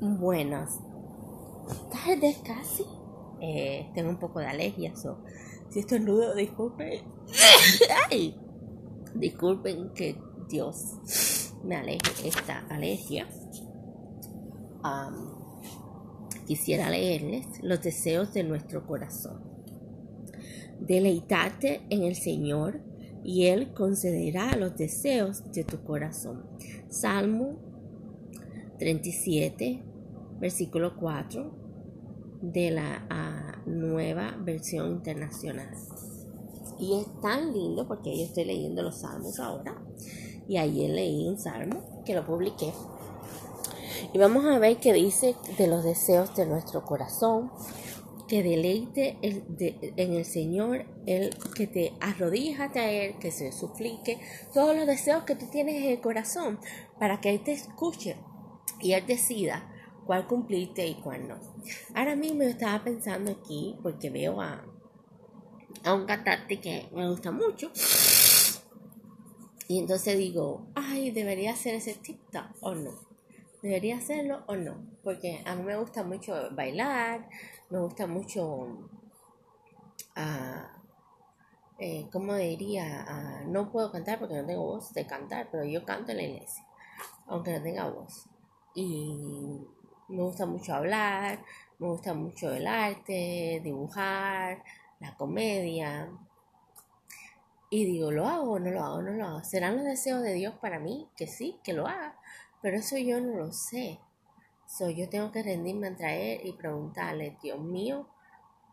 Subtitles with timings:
[0.00, 0.78] Buenas
[1.90, 2.84] tardes casi.
[3.40, 5.18] Eh, tengo un poco de alergia, so.
[5.70, 7.02] si esto es nudo, disculpen.
[9.14, 10.16] Disculpen que
[10.48, 13.26] Dios me aleje esta alergia.
[16.46, 19.42] quisiera leerles los deseos de nuestro corazón.
[20.78, 22.80] Deleitarte en el Señor
[23.24, 26.46] y Él concederá los deseos de tu corazón.
[26.88, 27.58] Salmo
[28.78, 29.82] 37,
[30.40, 31.68] versículo 4
[32.40, 35.70] de la ah, nueva versión internacional.
[36.78, 39.76] Y es tan lindo porque yo estoy leyendo los salmos ahora.
[40.46, 42.72] Y ayer leí un salmo que lo publiqué.
[44.12, 47.50] Y vamos a ver qué dice de los deseos de nuestro corazón.
[48.28, 54.20] Que deleite en el Señor, el que te arrodilles a Él, que se suplique
[54.52, 56.58] todos los deseos que tú tienes en el corazón
[57.00, 58.16] para que Él te escuche
[58.80, 59.67] y Él decida
[60.08, 61.38] cuál cumpliste y cuál no.
[61.94, 64.64] Ahora mismo estaba pensando aquí porque veo a,
[65.84, 67.70] a un cantante que me gusta mucho.
[69.68, 72.92] Y entonces digo, ay, debería hacer ese TikTok o no.
[73.60, 74.82] Debería hacerlo o no.
[75.04, 77.28] Porque a mí me gusta mucho bailar,
[77.68, 78.88] me gusta mucho,
[80.16, 80.64] uh,
[82.10, 83.04] ¿cómo diría?
[83.06, 86.22] Ah, no puedo cantar porque no tengo voz de cantar, pero yo canto en la
[86.22, 86.66] iglesia,
[87.26, 88.24] aunque no tenga voz.
[88.74, 89.66] Y
[90.08, 91.44] me gusta mucho hablar,
[91.78, 94.62] me gusta mucho el arte, dibujar,
[95.00, 96.10] la comedia.
[97.70, 99.02] Y digo, ¿lo hago o no lo hago?
[99.02, 99.44] No lo hago.
[99.44, 101.08] ¿Serán los deseos de Dios para mí?
[101.16, 102.18] Que sí, que lo haga.
[102.62, 104.00] Pero eso yo no lo sé.
[104.66, 108.08] So, yo tengo que rendirme ante Él y preguntarle, Dios mío,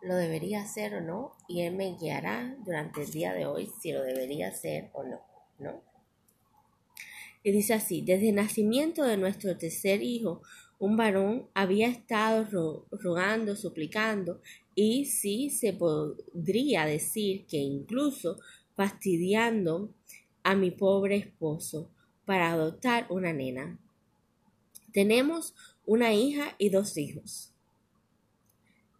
[0.01, 1.33] ¿lo debería hacer o no?
[1.47, 5.21] Y Él me guiará durante el día de hoy si lo debería hacer o no.
[5.59, 5.81] ¿No?
[7.43, 10.41] Y dice así, desde el nacimiento de nuestro tercer hijo,
[10.79, 14.41] un varón había estado rogando, suplicando,
[14.75, 18.39] y sí se podría decir que incluso
[18.75, 19.89] fastidiando
[20.43, 21.89] a mi pobre esposo
[22.25, 23.79] para adoptar una nena.
[24.91, 27.51] Tenemos una hija y dos hijos.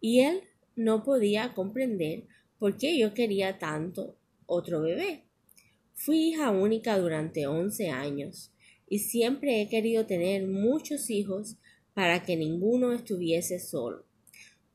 [0.00, 0.42] Y él
[0.76, 2.24] no podía comprender
[2.58, 4.16] por qué yo quería tanto
[4.46, 5.24] otro bebé.
[5.94, 8.52] Fui hija única durante once años
[8.88, 11.56] y siempre he querido tener muchos hijos
[11.96, 14.04] para que ninguno estuviese solo.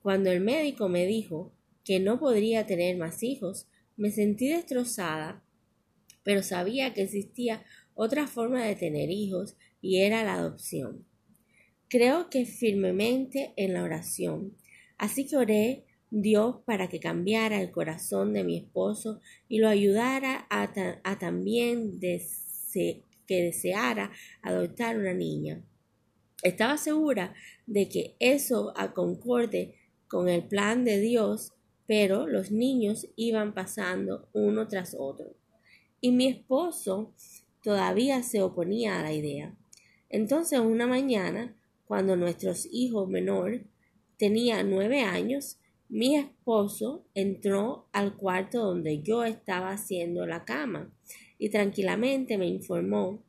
[0.01, 1.53] Cuando el médico me dijo
[1.85, 5.43] que no podría tener más hijos, me sentí destrozada,
[6.23, 11.05] pero sabía que existía otra forma de tener hijos y era la adopción.
[11.89, 14.57] Creo que firmemente en la oración,
[14.97, 20.47] así que oré Dios para que cambiara el corazón de mi esposo y lo ayudara
[20.49, 20.73] a,
[21.19, 24.11] también que deseara
[24.41, 25.63] adoptar una niña.
[26.43, 27.33] Estaba segura
[27.67, 29.75] de que eso concorde
[30.07, 31.53] con el plan de Dios,
[31.87, 35.35] pero los niños iban pasando uno tras otro.
[35.99, 37.13] Y mi esposo
[37.63, 39.55] todavía se oponía a la idea.
[40.09, 43.65] Entonces una mañana, cuando nuestro hijo menor
[44.17, 45.59] tenía nueve años,
[45.89, 50.89] mi esposo entró al cuarto donde yo estaba haciendo la cama
[51.37, 53.23] y tranquilamente me informó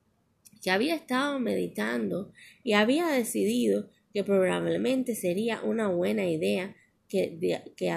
[0.62, 6.76] que había estado meditando y había decidido que probablemente sería una buena idea
[7.08, 7.90] que, que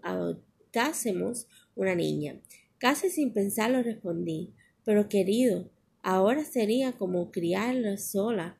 [0.00, 2.40] adoptásemos una niña.
[2.78, 4.54] Casi sin pensarlo respondí,
[4.84, 5.70] pero querido,
[6.02, 8.58] ahora sería como criarla sola.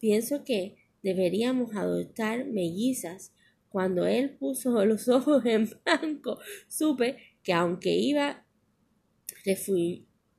[0.00, 3.32] Pienso que deberíamos adoptar mellizas.
[3.68, 6.38] Cuando él puso los ojos en blanco,
[6.68, 8.46] supe que aunque iba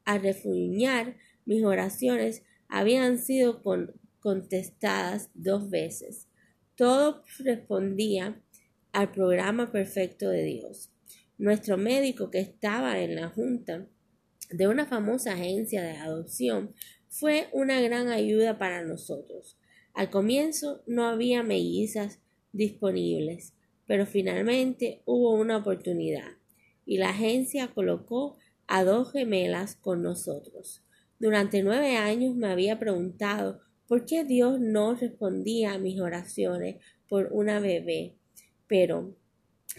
[0.06, 1.16] a refugiar
[1.48, 3.64] mis oraciones habían sido
[4.20, 6.28] contestadas dos veces.
[6.76, 8.40] Todo respondía
[8.92, 10.92] al programa perfecto de Dios.
[11.38, 13.88] Nuestro médico que estaba en la junta
[14.52, 16.76] de una famosa agencia de adopción
[17.08, 19.58] fue una gran ayuda para nosotros.
[19.94, 22.20] Al comienzo no había mellizas
[22.52, 23.54] disponibles,
[23.86, 26.32] pero finalmente hubo una oportunidad
[26.86, 28.38] y la agencia colocó
[28.68, 30.84] a dos gemelas con nosotros.
[31.20, 36.76] Durante nueve años me había preguntado por qué Dios no respondía a mis oraciones
[37.10, 38.16] por una bebé,
[38.68, 39.16] pero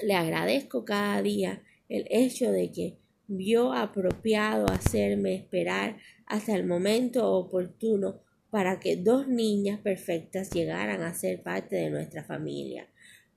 [0.02, 2.99] le agradezco cada día el hecho de que
[3.29, 8.20] vio apropiado hacerme esperar hasta el momento oportuno
[8.50, 12.88] para que dos niñas perfectas llegaran a ser parte de nuestra familia.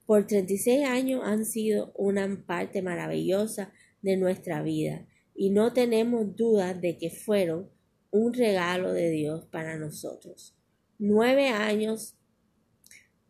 [0.07, 3.71] Por 36 años han sido una parte maravillosa
[4.01, 5.05] de nuestra vida
[5.35, 7.69] y no tenemos dudas de que fueron
[8.11, 10.55] un regalo de Dios para nosotros.
[10.99, 12.15] Nueve años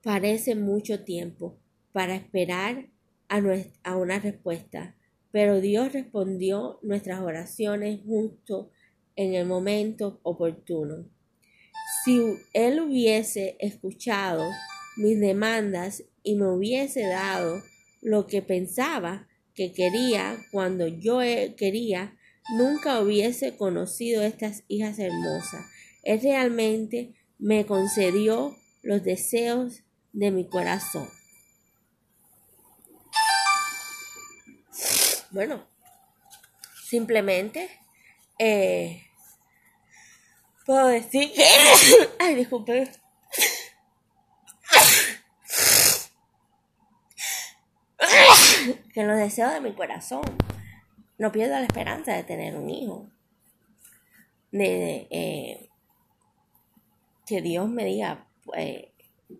[0.03, 1.57] parece mucho tiempo
[1.91, 2.89] para esperar
[3.29, 4.95] a, una respuesta,
[5.31, 8.71] pero Dios respondió nuestras oraciones justo
[9.15, 11.05] en el momento oportuno.
[12.03, 12.19] Si
[12.53, 14.49] Él hubiese escuchado
[14.97, 17.61] mis demandas y me hubiese dado
[18.01, 22.17] lo que pensaba que quería cuando yo e, quería,
[22.49, 25.65] nunca hubiese conocido estas hijas hermosas.
[26.03, 29.83] Él realmente me concedió los deseos
[30.13, 31.09] de mi corazón.
[35.31, 35.65] Bueno,
[36.83, 37.69] simplemente
[38.37, 39.03] eh,
[40.65, 41.45] puedo decir que...
[42.19, 42.91] Ay, disculpe.
[48.93, 50.21] que los deseos de mi corazón
[51.21, 53.05] no pierdo la esperanza de tener un hijo.
[54.51, 55.69] De, eh,
[57.27, 58.85] que Dios me diga, pues,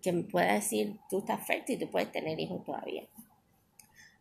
[0.00, 3.08] que me pueda decir, tú estás fértil y tú puedes tener hijos todavía.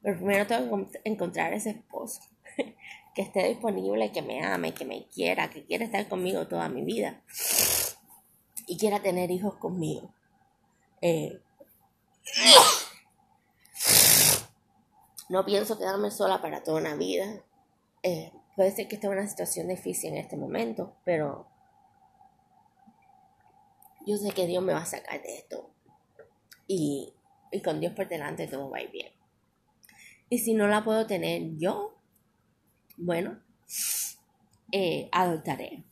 [0.01, 2.21] Pero primero tengo que encontrar ese esposo
[3.13, 6.83] que esté disponible, que me ame, que me quiera, que quiera estar conmigo toda mi
[6.83, 7.21] vida
[8.65, 10.11] y quiera tener hijos conmigo.
[10.99, 11.39] Eh,
[15.29, 17.43] no pienso quedarme sola para toda una vida.
[18.03, 21.47] Eh, puede ser que esté en una situación difícil en este momento, pero
[24.05, 25.69] yo sé que Dios me va a sacar de esto.
[26.67, 27.13] Y,
[27.51, 29.11] y con Dios por delante todo va a ir bien.
[30.29, 31.97] Y si no la puedo tener yo,
[32.97, 33.41] bueno,
[34.71, 35.83] eh, adoptaré.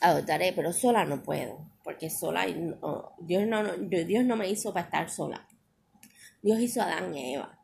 [0.00, 1.70] Adoptaré, pero sola no puedo.
[1.84, 5.46] Porque sola, Dios, no, Dios no me hizo para estar sola.
[6.42, 7.58] Dios hizo a Adán y Eva.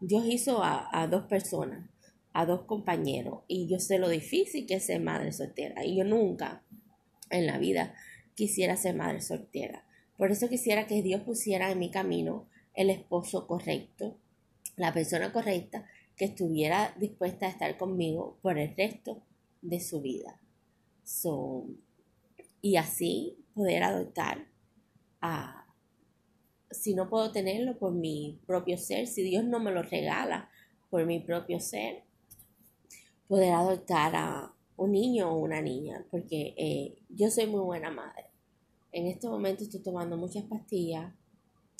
[0.00, 1.88] Dios hizo a, a dos personas,
[2.34, 3.40] a dos compañeros.
[3.48, 5.84] Y yo sé lo difícil que es ser madre soltera.
[5.84, 6.62] Y yo nunca
[7.30, 7.94] en la vida
[8.34, 9.86] quisiera ser madre soltera.
[10.18, 14.18] Por eso quisiera que Dios pusiera en mi camino el esposo correcto,
[14.76, 15.86] la persona correcta
[16.16, 19.22] que estuviera dispuesta a estar conmigo por el resto
[19.62, 20.40] de su vida.
[22.60, 24.46] y así poder adoptar
[25.20, 25.66] a,
[26.70, 30.48] si no puedo tenerlo por mi propio ser, si Dios no me lo regala
[30.88, 32.04] por mi propio ser,
[33.28, 38.30] poder adoptar a un niño o una niña, porque eh, yo soy muy buena madre.
[38.92, 41.12] En este momento estoy tomando muchas pastillas,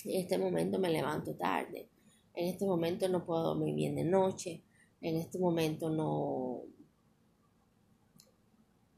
[0.04, 1.88] en este momento me levanto tarde,
[2.34, 4.64] en este momento no puedo dormir bien de noche,
[5.00, 6.62] en este momento no,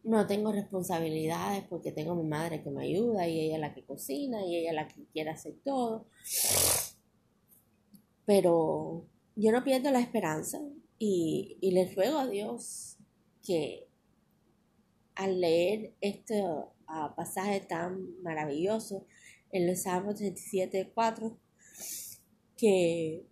[0.04, 3.84] no tengo responsabilidades porque tengo mi madre que me ayuda y ella es la que
[3.84, 6.06] cocina y ella es la que quiere hacer todo.
[8.25, 10.60] Pero yo no pierdo la esperanza
[10.98, 12.96] y, y les ruego a Dios
[13.43, 13.87] que
[15.14, 19.06] al leer este uh, pasaje tan maravilloso
[19.50, 21.38] en los Salmos 37, 4,
[22.56, 23.26] que,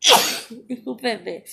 [0.68, 1.44] discúlpenme,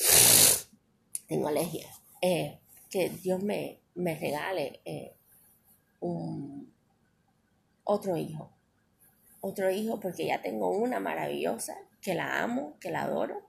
[1.27, 1.89] tengo alergia,
[2.21, 2.59] eh,
[2.89, 5.15] que Dios me, me regale eh,
[6.01, 6.71] un,
[7.83, 8.51] otro hijo,
[9.41, 13.47] otro hijo porque ya tengo una maravillosa, que la amo, que la adoro,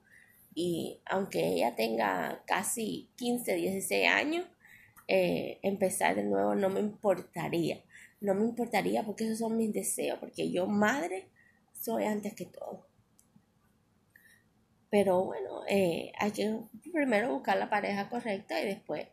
[0.56, 4.46] y aunque ella tenga casi 15, 16 años,
[5.06, 7.84] eh, empezar de nuevo no me importaría,
[8.22, 11.28] no me importaría porque esos son mis deseos, porque yo madre
[11.78, 12.88] soy antes que todo.
[14.88, 16.58] Pero bueno, eh, hay que
[16.90, 19.08] primero buscar la pareja correcta y después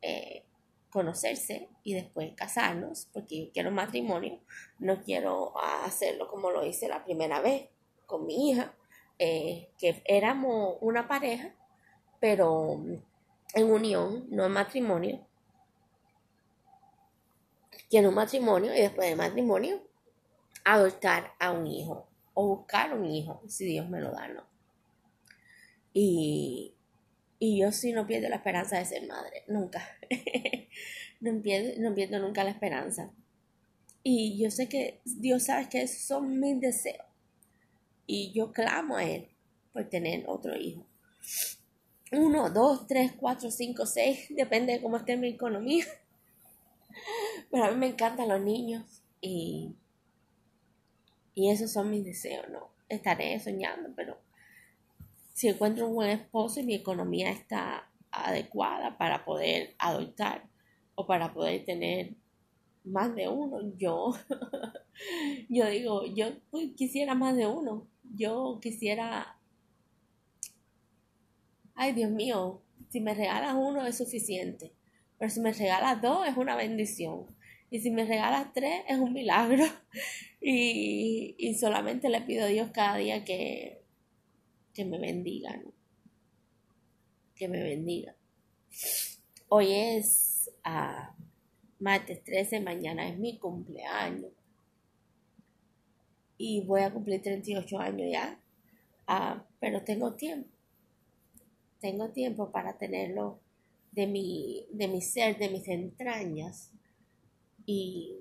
[0.00, 0.46] eh,
[0.88, 4.40] conocerse y después casarnos, porque yo quiero matrimonio,
[4.78, 5.52] no quiero
[5.84, 7.68] hacerlo como lo hice la primera vez
[8.06, 8.74] con mi hija,
[9.18, 11.54] eh, que éramos una pareja,
[12.20, 12.80] pero
[13.54, 15.26] en unión, no en matrimonio.
[17.90, 19.82] Quiero un matrimonio y después de matrimonio
[20.64, 24.44] adoptar a un hijo o buscar un hijo, si Dios me lo da, ¿no?
[25.92, 26.74] Y,
[27.40, 29.82] yo sí no pierdo la esperanza de ser madre, nunca.
[31.20, 33.10] no, pierdo, no pierdo nunca la esperanza.
[34.04, 37.07] Y yo sé que Dios sabe que esos son mis deseos.
[38.10, 39.28] Y yo clamo a Él
[39.70, 40.86] por tener otro hijo.
[42.10, 45.84] Uno, dos, tres, cuatro, cinco, seis, depende de cómo esté mi economía.
[47.50, 49.76] Pero a mí me encantan los niños y,
[51.34, 52.70] y esos son mis deseos, ¿no?
[52.88, 54.16] Estaré soñando, pero
[55.34, 60.48] si encuentro un buen esposo y mi economía está adecuada para poder adoptar
[60.94, 62.14] o para poder tener
[62.84, 64.14] más de uno, yo,
[65.48, 66.28] yo digo, yo
[66.74, 69.38] quisiera más de uno, yo quisiera,
[71.74, 74.72] ay Dios mío, si me regalas uno es suficiente,
[75.18, 77.26] pero si me regalas dos es una bendición.
[77.70, 79.64] Y si me regalas tres, es un milagro.
[80.40, 83.82] Y, y solamente le pido a Dios cada día que,
[84.72, 85.60] que me bendiga.
[87.34, 88.14] Que me bendiga.
[89.48, 91.12] Hoy es uh,
[91.80, 94.30] martes 13, mañana es mi cumpleaños.
[96.38, 98.40] Y voy a cumplir 38 años ya.
[99.08, 100.48] Uh, pero tengo tiempo.
[101.80, 103.40] Tengo tiempo para tenerlo
[103.92, 106.70] de mi, de mi ser, de mis entrañas.
[107.66, 108.20] Y,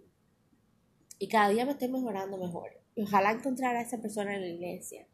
[1.20, 2.72] y cada día me estoy mejorando mejor.
[2.96, 5.08] Y ojalá encontrar a esa persona en la iglesia.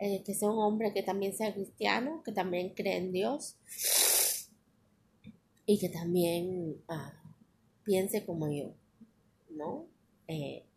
[0.00, 3.56] Eh, que sea un hombre que también sea cristiano, que también cree en Dios
[5.66, 7.20] y que también ah,
[7.82, 8.74] piense como yo,
[9.50, 9.86] ¿no?
[10.28, 10.67] Eh,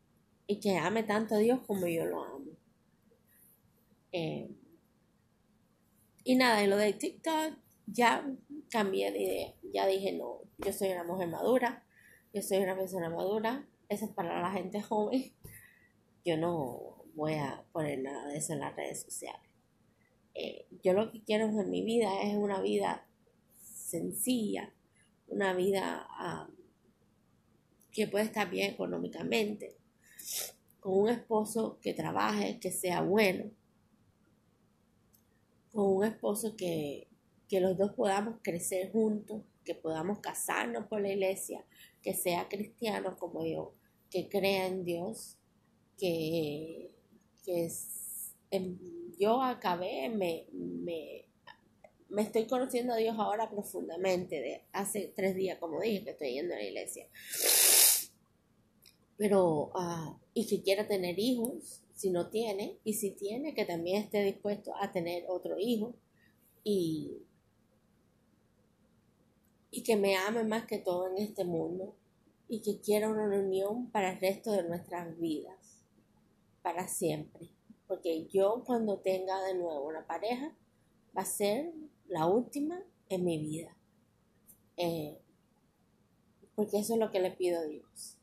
[0.52, 2.52] y que ame tanto a Dios como yo lo amo.
[4.12, 4.50] Eh,
[6.26, 8.30] y nada, en lo de TikTok ya
[8.70, 9.54] cambié de idea.
[9.74, 11.86] Ya dije, no, yo soy una mujer madura,
[12.34, 15.34] yo soy una persona madura, eso es para la gente joven.
[16.26, 19.50] Yo no voy a poner nada de eso en las redes sociales.
[20.36, 23.08] Eh, yo lo que quiero en mi vida es una vida
[23.58, 24.74] sencilla,
[25.30, 26.50] una vida ah,
[27.94, 29.78] que pueda estar bien económicamente,
[30.80, 33.52] con un esposo que trabaje, que sea bueno,
[35.72, 37.08] con un esposo que,
[37.48, 41.66] que los dos podamos crecer juntos, que podamos casarnos por la iglesia,
[42.02, 43.74] que sea cristiano como yo,
[44.10, 45.38] que crea en Dios,
[45.98, 46.96] que,
[49.20, 51.26] yo acabé, me, me,
[52.10, 56.34] me, estoy conociendo a Dios ahora profundamente, de hace tres días, como dije, que estoy
[56.34, 57.08] yendo a la iglesia.
[59.22, 64.02] Pero, uh, y que quiera tener hijos, si no tiene, y si tiene, que también
[64.02, 65.94] esté dispuesto a tener otro hijo.
[66.64, 67.22] Y,
[69.70, 71.94] y que me ame más que todo en este mundo
[72.50, 75.86] y que quiera una unión para el resto de nuestras vidas,
[76.64, 77.52] para siempre.
[77.88, 80.52] Porque yo cuando tenga de nuevo una pareja,
[81.16, 81.72] va a ser
[82.08, 83.78] la última en mi vida.
[84.78, 85.22] Eh,
[86.56, 88.18] porque eso es lo que le pido a Dios.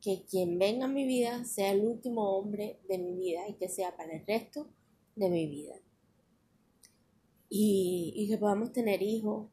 [0.00, 3.68] Que quien venga a mi vida sea el último hombre de mi vida y que
[3.68, 4.66] sea para el resto
[5.16, 5.74] de mi vida.
[7.48, 9.48] Y, y que podamos tener hijos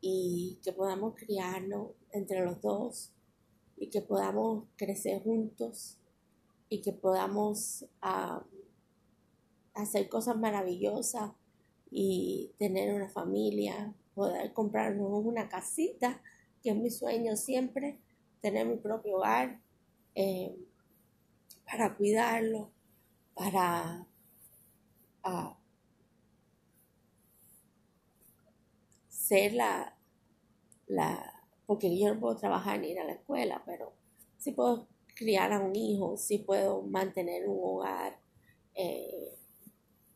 [0.00, 3.12] y que podamos criarnos entre los dos
[3.76, 5.98] y que podamos crecer juntos
[6.68, 8.44] y que podamos ah,
[9.74, 11.32] hacer cosas maravillosas
[11.90, 16.22] y tener una familia, poder comprarnos una casita,
[16.62, 17.98] que es mi sueño siempre,
[18.42, 19.60] tener mi propio hogar,
[20.14, 20.54] eh,
[21.64, 22.70] para cuidarlo,
[23.34, 24.06] para
[25.24, 25.56] ah,
[29.08, 29.96] ser la,
[30.86, 31.32] la,
[31.66, 33.94] porque yo no puedo trabajar ni ir a la escuela, pero
[34.36, 38.18] sí puedo criar a un hijo, sí puedo mantener un hogar,
[38.74, 39.38] eh,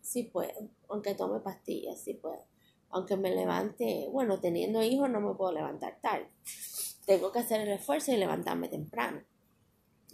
[0.02, 0.50] sí puedo,
[0.88, 2.44] aunque tome pastillas, sí puedo.
[2.90, 6.28] Aunque me levante, bueno, teniendo hijos no me puedo levantar tarde.
[7.06, 9.22] Tengo que hacer el esfuerzo y levantarme temprano,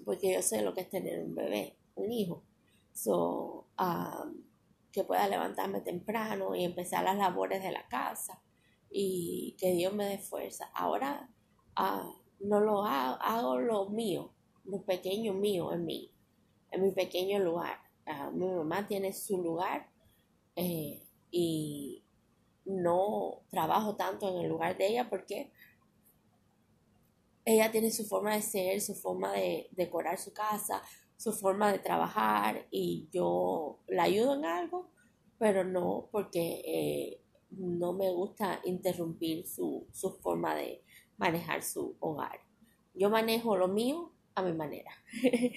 [0.05, 2.45] porque yo sé lo que es tener un bebé, un hijo.
[2.93, 4.45] So, um,
[4.93, 8.43] que pueda levantarme temprano y empezar las labores de la casa
[8.91, 10.71] y que Dios me dé fuerza.
[10.75, 11.31] Ahora
[11.77, 14.35] ah, no lo hago, hago lo mío,
[14.65, 16.13] lo pequeño mío en mí,
[16.71, 17.79] en mi pequeño lugar.
[18.05, 19.89] Ah, mi mamá tiene su lugar
[20.57, 22.05] eh, y
[22.67, 25.51] no trabajo tanto en el lugar de ella porque
[27.45, 30.83] ella tiene su forma de ser, su forma de decorar su casa,
[31.17, 34.91] su forma de trabajar y yo la ayudo en algo,
[35.39, 37.21] pero no porque eh,
[37.51, 39.87] no me gusta interrumpir su,
[40.21, 40.83] forma de
[41.19, 42.41] manejar su hogar.
[42.95, 44.91] Yo manejo lo mío a mi manera.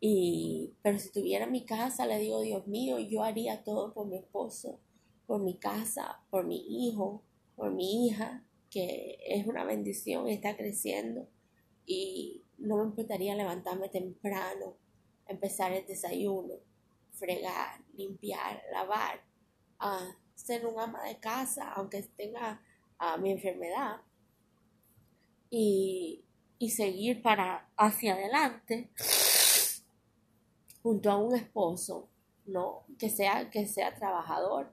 [0.00, 4.16] y, pero si tuviera mi casa, le digo, Dios mío, yo haría todo por mi
[4.16, 4.80] esposo,
[5.26, 7.22] por mi casa, por mi hijo,
[7.56, 11.28] por mi hija, que es una bendición y está creciendo.
[11.84, 14.76] Y no me importaría levantarme temprano,
[15.28, 16.54] empezar el desayuno,
[17.12, 19.20] fregar, limpiar, lavar,
[20.34, 22.62] ser un ama de casa, aunque tenga
[23.20, 24.00] mi enfermedad,
[25.50, 26.24] y,
[26.70, 28.88] seguir para hacia adelante
[30.82, 32.08] junto a un esposo,
[32.46, 32.84] ¿no?
[32.98, 34.72] Que sea, que sea trabajador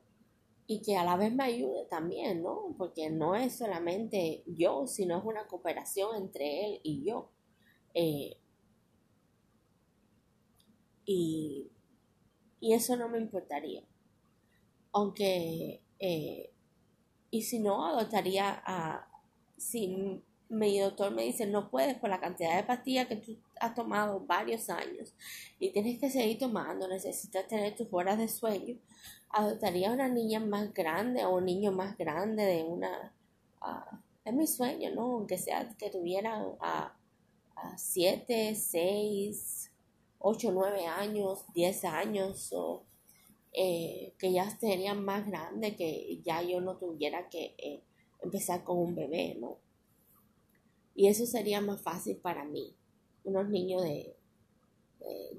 [0.70, 2.76] y que a la vez me ayude también, ¿no?
[2.78, 7.32] Porque no es solamente yo, sino es una cooperación entre él y yo.
[7.94, 8.38] Eh,
[11.06, 11.72] y,
[12.62, 13.84] y eso no me importaría
[14.92, 16.52] aunque, eh,
[17.32, 19.08] y si no, adoptaría a,
[19.58, 23.76] si mi doctor me dice, no puedes por la cantidad de pastillas que tú has
[23.76, 25.14] tomado varios años
[25.60, 28.78] y tienes que seguir tomando, necesitas tener tus horas de sueño,
[29.30, 33.14] adoptaría a una niña más grande o un niño más grande de una...
[33.62, 35.14] Uh, es mi sueño, ¿no?
[35.14, 36.96] Aunque sea que tuvieran a,
[37.56, 39.72] a 7, 6,
[40.20, 42.84] 8, 9 años, 10 años o
[43.54, 47.82] eh, que ya serían más grandes, que ya yo no tuviera que eh,
[48.22, 49.58] empezar con un bebé, ¿no?
[51.00, 52.76] Y eso sería más fácil para mí.
[53.24, 54.18] Unos niños de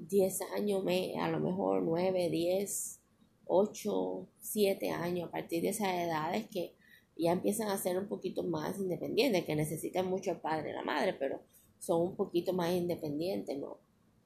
[0.07, 0.83] 10 años,
[1.21, 2.99] a lo mejor 9, 10,
[3.45, 6.73] 8, 7 años, a partir de esas edades que
[7.15, 10.81] ya empiezan a ser un poquito más independientes, que necesitan mucho el padre y la
[10.81, 11.43] madre, pero
[11.77, 13.77] son un poquito más independientes, ¿no?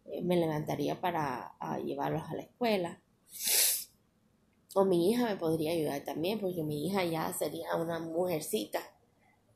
[0.06, 3.02] Eh, me levantaría para llevarlos a la escuela.
[4.74, 8.80] O mi hija me podría ayudar también, porque mi hija ya sería una mujercita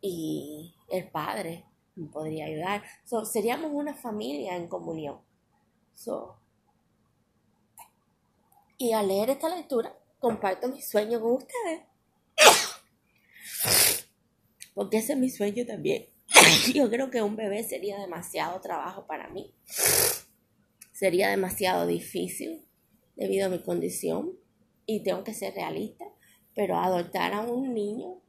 [0.01, 2.83] y el padre me podría ayudar.
[3.05, 5.19] So, seríamos una familia en comunión.
[5.93, 6.39] So,
[8.81, 11.81] y al leer esta lectura, comparto mi sueño con ustedes.
[14.73, 16.07] Porque ese es mi sueño también.
[16.73, 19.53] Yo creo que un bebé sería demasiado trabajo para mí.
[20.93, 22.65] Sería demasiado difícil
[23.17, 24.31] debido a mi condición
[24.85, 26.05] y tengo que ser realista,
[26.55, 28.21] pero adoptar a un niño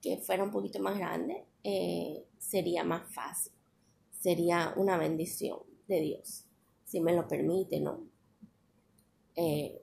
[0.00, 3.52] que fuera un poquito más grande eh, sería más fácil,
[4.10, 6.44] sería una bendición de Dios,
[6.84, 8.06] si me lo permite, ¿no?
[9.34, 9.78] Eh,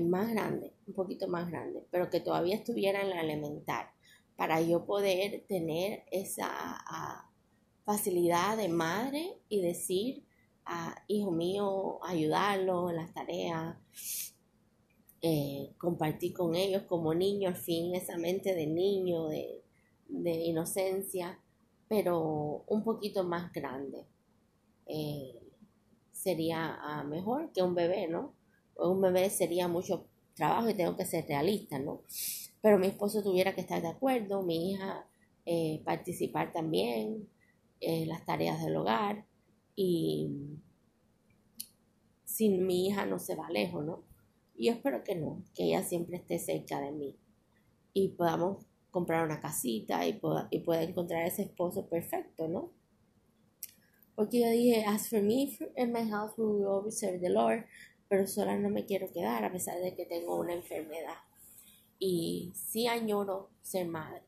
[0.00, 3.86] más grande, un poquito más grande, pero que todavía estuviera en la elemental,
[4.36, 7.30] para yo poder tener esa ah,
[7.84, 10.24] facilidad de madre y decir,
[10.64, 13.76] a hijo mío, ayudarlo en las tareas,
[15.20, 19.62] eh, compartir con ellos como niño, al fin, esa mente de niño, de,
[20.08, 21.40] inocencia,
[21.88, 24.06] pero un poquito más grande.
[24.86, 25.40] Eh,
[26.12, 28.34] sería ah, mejor que un bebé, ¿no?
[28.76, 32.02] Un bebé sería mucho trabajo y tengo que ser realista, ¿no?
[32.60, 35.06] Pero mi esposo tuviera que estar de acuerdo, mi hija
[35.46, 37.28] eh, participar también
[37.80, 39.26] en las tareas del hogar
[39.76, 40.30] y
[42.24, 44.02] sin mi hija no se va lejos, ¿no?
[44.56, 47.16] Y yo espero que no, que ella siempre esté cerca de mí
[47.92, 52.70] y podamos comprar una casita y pueda, y pueda encontrar ese esposo perfecto, ¿no?
[54.14, 57.64] Porque yo dije, as for me, in my house we will always serve the Lord,
[58.08, 61.18] pero sola no me quiero quedar a pesar de que tengo una enfermedad.
[61.98, 64.22] Y sí añoro ser madre,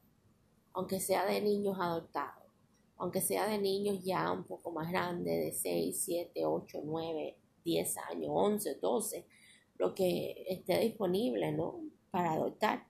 [0.73, 2.51] aunque sea de niños adoptados,
[2.97, 7.99] aunque sea de niños ya un poco más grandes, de 6, 7, 8, 9, 10
[8.11, 9.27] años, 11, 12,
[9.79, 11.83] lo que esté disponible, ¿no?
[12.11, 12.85] Para adoptar.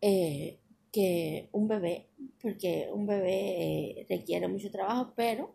[0.00, 0.60] Eh,
[0.92, 2.08] que un bebé,
[2.40, 5.54] porque un bebé eh, requiere mucho trabajo, pero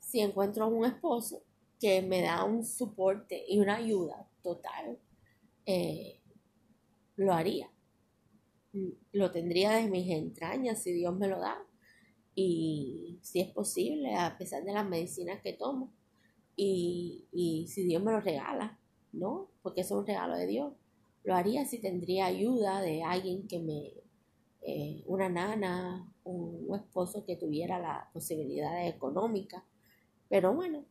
[0.00, 1.44] si encuentro un esposo
[1.78, 4.98] que me da un soporte y una ayuda total,
[5.66, 6.20] eh,
[7.16, 7.70] lo haría.
[9.12, 11.58] Lo tendría de mis entrañas si Dios me lo da.
[12.34, 15.92] Y si es posible, a pesar de las medicinas que tomo,
[16.56, 18.78] y, si Dios me lo regala,
[19.12, 19.50] ¿no?
[19.62, 20.72] Porque eso es un regalo de Dios.
[21.24, 23.92] Lo haría si tendría ayuda de alguien que me,
[24.62, 29.64] eh, una nana, un, un, esposo que tuviera la posibilidad económica.
[30.28, 30.84] Pero bueno,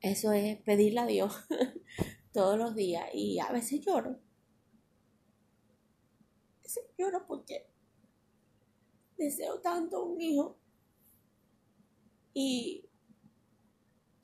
[0.00, 1.34] eso es pedirle a Dios
[2.32, 4.18] todos los días y a veces lloro.
[6.98, 7.66] Lloro porque
[9.16, 10.58] deseo tanto un hijo
[12.34, 12.88] y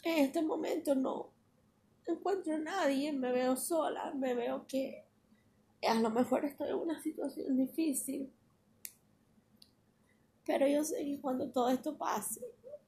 [0.05, 1.32] en este momento no
[2.07, 5.07] encuentro a nadie, me veo sola, me veo que
[5.87, 8.33] a lo mejor estoy en una situación difícil.
[10.45, 12.41] Pero yo sé que cuando todo esto pase,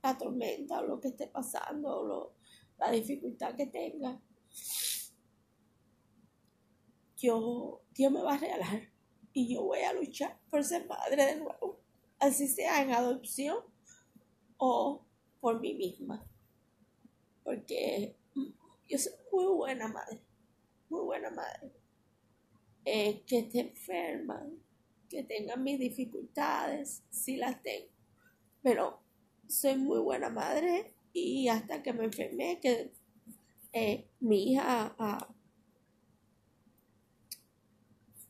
[0.02, 2.32] la tormenta o lo que esté pasando, o
[2.78, 4.20] la dificultad que tenga,
[7.16, 8.90] yo, Dios me va a regalar
[9.32, 11.80] y yo voy a luchar por ser madre de nuevo,
[12.18, 13.58] así sea en adopción
[14.58, 15.04] o
[15.40, 16.26] por mí misma
[17.44, 18.16] porque
[18.88, 20.20] yo soy muy buena madre,
[20.88, 21.72] muy buena madre.
[22.84, 24.46] Eh, que esté enferma,
[25.08, 27.88] que tenga mis dificultades, sí las tengo,
[28.62, 29.00] pero
[29.48, 32.92] soy muy buena madre y hasta que me enfermé, que
[33.72, 35.34] eh, mi hija, ah,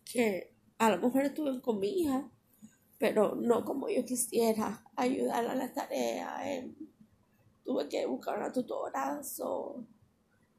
[0.05, 2.31] que a lo mejor estuve con mi hija,
[2.99, 6.77] pero no como yo quisiera, ayudarla a la tarea, en
[7.65, 9.85] tuve que buscar una tutora, o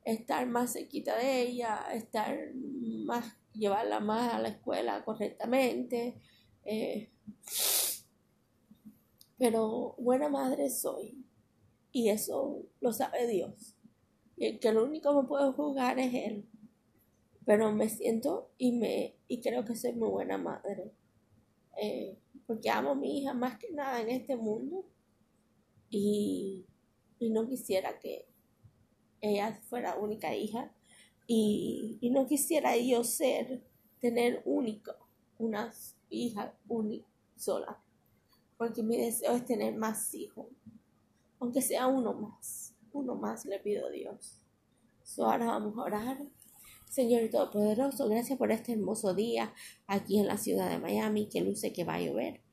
[0.06, 6.22] estar más cerquita de ella, estar más, llevarla más a la escuela correctamente.
[6.64, 7.10] Eh,
[9.38, 11.26] Pero buena madre soy.
[11.92, 13.76] Y eso lo sabe Dios.
[14.38, 16.46] Y el que lo único que me puede juzgar es Él.
[17.46, 20.94] Pero me siento y, me, y creo que soy muy buena madre.
[21.82, 24.86] Eh, porque amo a mi hija más que nada en este mundo.
[25.90, 26.66] Y,
[27.20, 28.28] y no quisiera que
[29.22, 30.72] ella fuera única hija.
[31.28, 33.64] Y, y no quisiera yo ser,
[34.00, 34.94] tener único,
[35.40, 35.74] una
[36.10, 37.82] hija única, sola.
[38.58, 40.48] Porque mi deseo es tener más hijos.
[41.40, 42.74] Aunque sea uno más.
[42.94, 44.40] Uno más le pido a Dios.
[45.18, 46.18] ahora vamos a orar.
[46.90, 49.54] Señor Todopoderoso, gracias por este hermoso día
[49.86, 52.45] aquí en la ciudad de Miami, que luce que va a llover.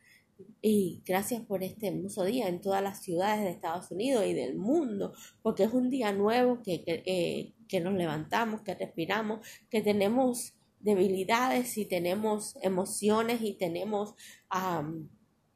[0.61, 4.57] Y gracias por este hermoso día en todas las ciudades de Estados Unidos y del
[4.57, 10.55] mundo, porque es un día nuevo que, que, eh, nos levantamos, que respiramos, que tenemos
[10.81, 14.15] debilidades y tenemos emociones y tenemos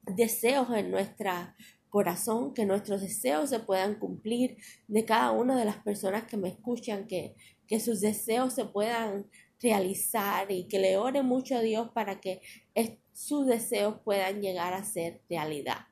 [0.07, 1.57] deseos en nuestra
[1.91, 4.57] corazón, que nuestros deseos se puedan cumplir
[4.89, 7.35] de cada una de las personas que me escuchan, que,
[7.67, 9.27] que sus deseos se puedan
[9.61, 12.41] realizar y que le ore mucho a Dios para que
[13.13, 15.87] sus deseos puedan llegar a ser realidad.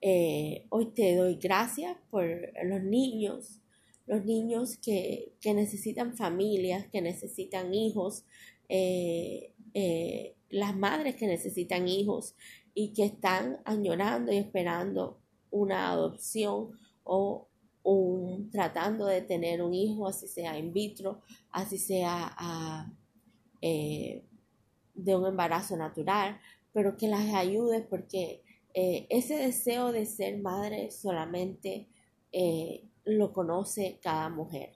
[0.00, 2.26] Eh, hoy te doy gracias por
[2.64, 3.60] los niños,
[4.06, 8.24] los niños que, necesitan familias, que necesitan hijos,
[8.68, 12.34] eh, eh, las madres que necesitan hijos,
[12.74, 15.18] y que están añorando y esperando
[15.50, 16.70] una adopción
[17.02, 17.48] o
[17.82, 21.20] un, tratando de tener un hijo, así sea in vitro,
[21.50, 22.92] así sea ah,
[23.60, 24.27] eh,
[24.98, 26.38] de un embarazo natural,
[26.72, 28.42] pero que las ayude porque
[28.74, 31.88] eh, ese deseo de ser madre solamente
[32.32, 34.74] eh, lo conoce cada mujer.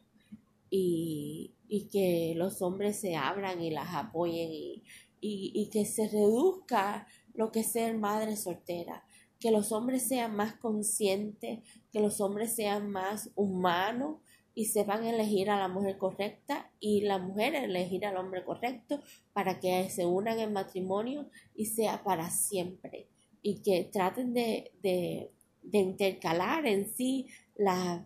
[0.71, 1.57] Y,
[1.91, 4.83] que los hombres se abran y las apoyen y,
[5.21, 9.05] y que se reduzca lo que es ser madre soltera,
[9.41, 14.19] que los hombres sean más conscientes, que los hombres sean más humanos
[14.55, 19.01] y sepan elegir a la mujer correcta y la mujer elegir al hombre correcto
[19.33, 23.09] para que se unan en matrimonio y sea para siempre
[23.43, 25.31] y que traten de, de,
[25.73, 28.03] intercalar en sí las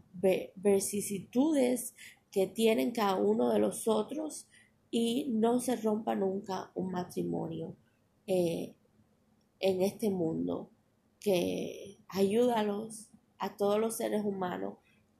[0.54, 1.94] vicisitudes
[2.30, 4.46] que tienen cada uno de los otros
[4.90, 7.76] y no se rompa nunca un matrimonio.
[8.26, 8.74] Eh,
[9.60, 10.70] en este mundo,
[11.20, 14.74] que ayúdalos a todos los seres humanos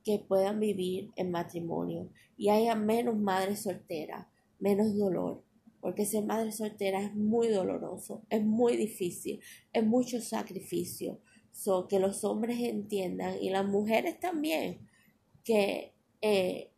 [0.07, 4.29] que puedan vivir en matrimonio y haya menos madres solteras,
[4.61, 5.43] menos dolor,
[5.81, 9.41] porque ser madre soltera es muy doloroso, es muy difícil,
[9.73, 11.19] es mucho sacrificio.
[11.51, 14.87] So, que los hombres entiendan y las mujeres también
[15.43, 16.71] que eh,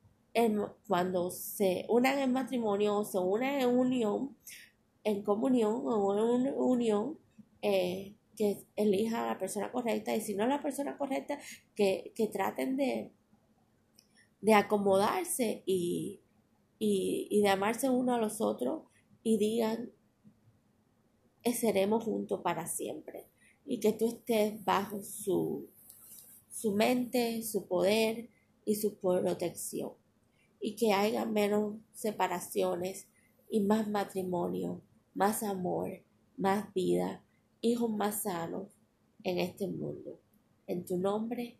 [0.87, 4.37] cuando se unan en matrimonio o se unan en unión,
[5.05, 7.19] en comunión o en unión,
[7.61, 11.41] eh, que elijan a la persona correcta y si no la persona correcta,
[11.75, 13.11] que, traten de,
[14.41, 16.21] de acomodarse y,
[16.79, 18.83] y, de amarse uno a los otros
[19.23, 19.91] y digan,
[21.43, 23.27] eh, seremos juntos para siempre
[23.67, 25.69] y que tú estés bajo su,
[26.51, 28.29] su mente, su poder
[28.65, 29.93] y su protección
[30.61, 33.09] y que haya menos separaciones
[33.51, 34.83] y más matrimonio,
[35.15, 36.03] más amor,
[36.37, 37.23] más vida
[37.61, 38.69] hijos más sanos
[39.25, 40.21] en este mundo.
[40.67, 41.59] En tu nombre,